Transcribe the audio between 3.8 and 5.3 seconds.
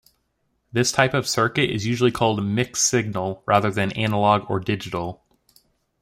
analog or digital.